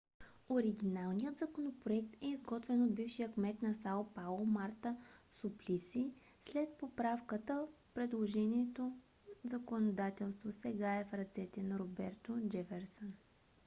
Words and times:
оригиналният 0.49 1.37
законопроект 1.37 2.09
е 2.21 2.27
изготвен 2.27 2.81
от 2.83 2.95
бившия 2.95 3.31
кмет 3.31 3.61
на 3.61 3.73
сао 3.75 4.13
пауло 4.13 4.45
марта 4.45 4.95
суплиси. 5.29 6.13
след 6.43 6.69
поправката 6.79 7.67
предложеното 7.93 8.93
законодателство 9.43 10.51
сега 10.51 10.95
е 10.95 11.05
в 11.05 11.13
ръцете 11.13 11.63
на 11.63 11.79
роберто 11.79 12.37
джеферсън 12.49 13.13